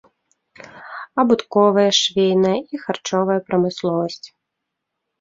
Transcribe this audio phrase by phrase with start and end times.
[1.25, 4.23] Абутковая, швейная і харчовая прамысловасць.